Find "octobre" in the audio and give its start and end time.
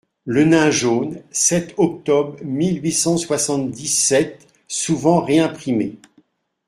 1.77-2.35